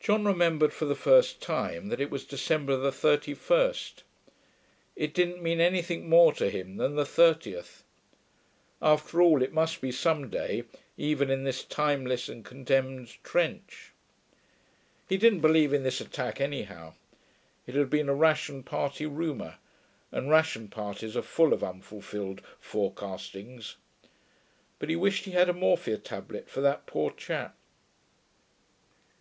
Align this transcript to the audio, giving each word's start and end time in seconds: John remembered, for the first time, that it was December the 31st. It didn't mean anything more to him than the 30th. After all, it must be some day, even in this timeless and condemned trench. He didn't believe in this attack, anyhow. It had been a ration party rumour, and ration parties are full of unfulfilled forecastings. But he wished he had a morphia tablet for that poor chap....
John 0.00 0.24
remembered, 0.24 0.72
for 0.72 0.86
the 0.86 0.96
first 0.96 1.40
time, 1.40 1.86
that 1.86 2.00
it 2.00 2.10
was 2.10 2.24
December 2.24 2.76
the 2.76 2.90
31st. 2.90 4.02
It 4.96 5.14
didn't 5.14 5.40
mean 5.40 5.60
anything 5.60 6.08
more 6.08 6.32
to 6.32 6.50
him 6.50 6.78
than 6.78 6.96
the 6.96 7.04
30th. 7.04 7.82
After 8.82 9.22
all, 9.22 9.40
it 9.40 9.52
must 9.52 9.80
be 9.80 9.92
some 9.92 10.28
day, 10.30 10.64
even 10.96 11.30
in 11.30 11.44
this 11.44 11.62
timeless 11.62 12.28
and 12.28 12.44
condemned 12.44 13.22
trench. 13.22 13.92
He 15.08 15.16
didn't 15.16 15.42
believe 15.42 15.72
in 15.72 15.84
this 15.84 16.00
attack, 16.00 16.40
anyhow. 16.40 16.94
It 17.68 17.76
had 17.76 17.88
been 17.88 18.08
a 18.08 18.14
ration 18.16 18.64
party 18.64 19.06
rumour, 19.06 19.58
and 20.10 20.28
ration 20.28 20.66
parties 20.66 21.16
are 21.16 21.22
full 21.22 21.52
of 21.52 21.62
unfulfilled 21.62 22.42
forecastings. 22.58 23.76
But 24.80 24.88
he 24.90 24.96
wished 24.96 25.24
he 25.24 25.30
had 25.30 25.48
a 25.48 25.52
morphia 25.54 25.98
tablet 25.98 26.48
for 26.50 26.60
that 26.62 26.86
poor 26.86 27.12
chap.... 27.12 27.56